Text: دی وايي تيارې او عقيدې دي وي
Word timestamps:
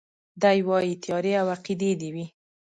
دی 0.41 0.57
وايي 0.67 0.93
تيارې 1.03 1.33
او 1.41 1.47
عقيدې 1.55 1.91
دي 1.99 2.09
وي 2.15 2.25